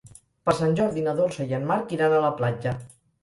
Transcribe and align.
Per 0.47 0.53
Sant 0.59 0.71
Jordi 0.79 1.03
na 1.07 1.13
Dolça 1.19 1.45
i 1.51 1.53
en 1.59 1.69
Marc 1.73 1.93
iran 1.97 2.15
a 2.17 2.25
la 2.27 2.35
platja. 2.43 2.75